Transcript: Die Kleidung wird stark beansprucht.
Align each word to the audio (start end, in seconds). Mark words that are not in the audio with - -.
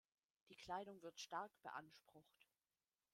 Die 0.49 0.55
Kleidung 0.55 0.99
wird 1.03 1.19
stark 1.19 1.51
beansprucht. 1.61 2.47